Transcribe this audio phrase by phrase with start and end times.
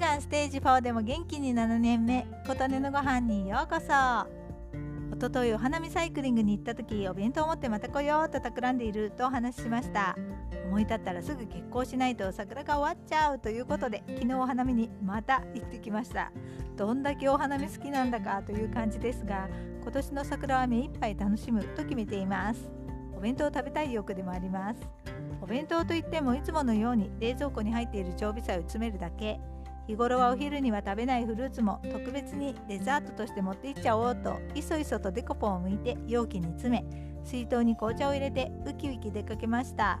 [0.00, 3.92] 間ステージ4でも元気に7年目琴音のご飯にようこそ。
[5.12, 10.16] おとといお花見サイクリングに行った時お弁当を持ってまた来ようと企んでいるとお話ししました。
[10.64, 16.32] 思い立ったらすぐ結婚しないと桜が終わっちゃうということで昨日お花見にまた行ってきました。
[16.78, 19.50] どんだけお花見好きなんだかという感じですが
[19.82, 22.70] 今年の桜は目いっぱい楽しむと決めています。
[23.14, 24.80] お弁当を食べたい欲でもあります。
[25.42, 29.38] お弁当といってもいつものように冷蔵庫に入っている常備菜を詰めるだけ。
[29.90, 40.00] 日頃はお昼には食べないフルーツも特別にデザートとして持っていっちゃおうといそいそとデコポンを剥いて容器に詰め水筒に紅茶を入れてウキウキ出かけました。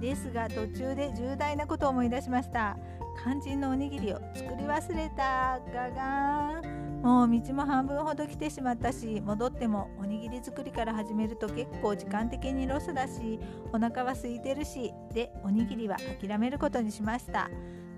[0.00, 2.76] ですが途中で重大なことを思い出しました。
[3.22, 5.60] 肝心のおにぎりを作り忘れた。
[5.72, 7.02] ガガーン。
[7.02, 13.40] もう道も半分ほど来てしまったし戻ってもおにぎり作りから始めると結構時間的にロスだし
[13.72, 17.50] お腹は空いてるしでおにぎりは諦めることにしました。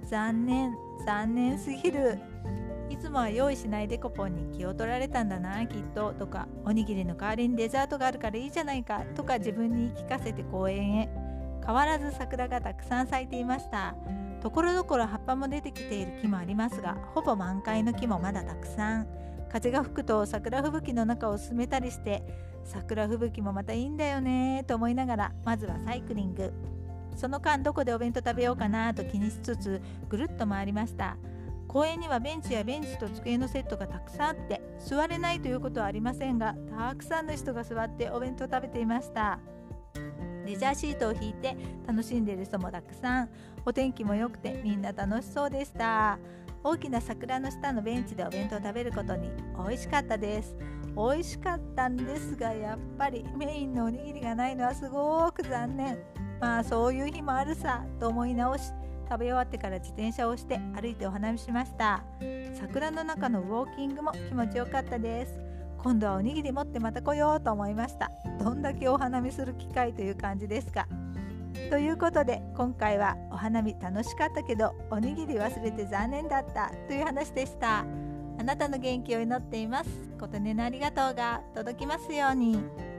[0.05, 2.19] 残念残念すぎる。
[2.91, 6.13] いつもは用意しないデコポンに気を取られたんだなきっと。
[6.13, 9.03] とかおにぎりの代わりにデザートがあるからいいじゃないか。
[9.15, 11.09] とか自分に言い聞かせて公園へ。
[11.65, 13.95] 変わらず桜がたくさん咲いていました。
[14.43, 19.07] ところどころ葉っぱも出てきている木もありますがほぼ満開の木もまだたくさん。
[19.51, 22.25] 風が吹くと桜吹雪の中を進めたりして
[22.65, 26.53] 桜吹雪もまたいいんだよねと思いながらまずはサイクリング
[27.15, 31.17] その間どこでお弁当食べようかなと気にしつつぐるっと回りました。
[31.69, 39.41] 公園にはベンチやベンチと机のセットがたくさんあって座れないということはありませんがたくさんの人が座ってお弁当食べていました。
[40.47, 43.31] レジャーシートを引いて楽しんでいる人もたくさん。
[43.65, 46.19] お天気も良くてみんな楽しそうでした。
[46.63, 49.31] 大きな桜の下のベンチでお弁当を食べることに
[49.67, 50.55] 美味しかったです。
[50.97, 55.99] 美味しかったんですがやっぱりメインのおにぎりがないのはすごく残念。
[56.41, 58.73] まあそういう日もあるさと思い直し
[59.09, 62.03] 食べ終わってから自転車をして歩いてお花見しました。
[62.55, 65.39] 桜の中のウォーキングも気持ちよかったです。
[65.79, 68.11] 今度はおにぎり持ってまた来ようと思いました。
[68.39, 70.89] どんだけお花見する機会という感じですか。
[71.71, 76.71] ということで今回はお花見楽しかったけどおにぎり忘れて残念だった。
[76.89, 77.85] という話でした。
[78.37, 79.91] あなたの元気を祈っています。
[80.19, 82.94] 琴音のありがとうが届きますように。